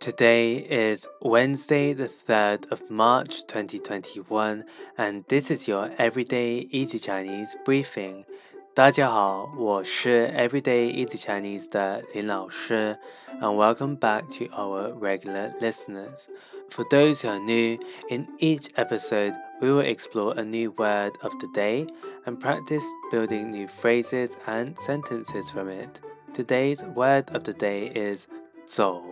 [0.00, 4.64] Today is Wednesday, the 3rd of March 2021,
[4.96, 8.24] and this is your Everyday Easy Chinese briefing.
[8.72, 12.96] 大家好，我是 Everyday Easy Chinese 的林老师,
[13.40, 16.28] and welcome back to our regular listeners.
[16.70, 17.78] For those who are new,
[18.08, 21.86] in each episode, we will explore a new word of the day
[22.26, 26.00] and practice building new phrases and sentences from it.
[26.32, 28.26] Today's word of the day is
[28.66, 29.02] 走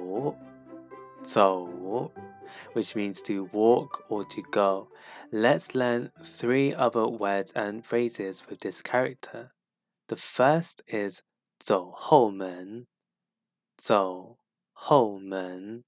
[1.23, 2.13] 走,
[2.73, 4.89] which means to walk or to go.
[5.33, 9.53] Let's learn three other words and phrases with this character.
[10.09, 11.23] The first is
[11.59, 12.87] 走后门,
[13.77, 14.37] 走
[14.73, 15.85] 后门,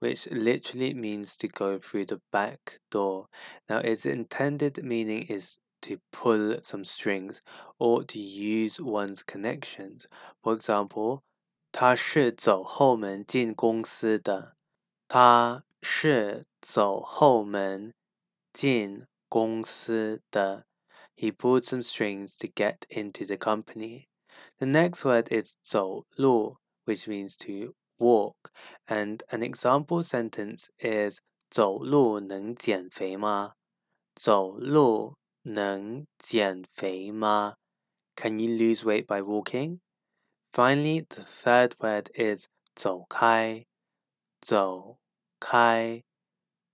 [0.00, 3.28] which literally means to go through the back door.
[3.68, 7.42] Now, its intended meaning is to pull some strings
[7.78, 10.06] or to use one's connections.
[10.42, 11.22] For example,
[11.72, 14.56] 他是走后门进公司的。
[15.08, 17.94] 他是走后门
[18.52, 20.66] 进公司的。
[21.16, 24.08] He pulled some strings to get into the company.
[24.58, 28.50] The next word is 走路, which means to walk,
[28.86, 33.54] and an example sentence is 走路能减肥吗？
[34.14, 37.56] 走路能减肥吗？
[38.16, 39.80] Can you lose weight by walking?
[40.52, 43.66] Finally, the third word is 走开。
[44.40, 44.98] 走
[45.40, 46.02] 开,